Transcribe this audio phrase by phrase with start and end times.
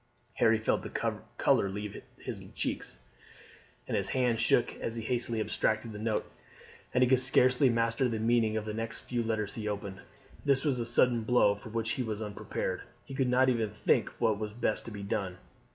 [0.37, 2.97] Harry felt the colour leave his cheeks,
[3.87, 6.25] and his hand shook as he hastily abstracted the note,
[6.91, 10.01] and he could scarcely master the meaning of the next few letters he opened.
[10.43, 12.81] This was a sudden blow for which he was unprepared.
[13.05, 15.37] He could not even think what was best to be done.